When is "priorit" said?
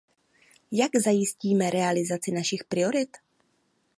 2.65-3.17